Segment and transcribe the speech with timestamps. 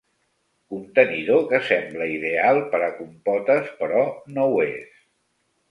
[0.73, 4.05] Contenidor que sembla ideal per a compotes però
[4.39, 5.03] no ho és.